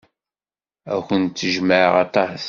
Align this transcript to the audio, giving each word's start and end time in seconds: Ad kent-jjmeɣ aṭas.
Ad 0.93 0.99
kent-jjmeɣ 1.07 1.93
aṭas. 2.05 2.39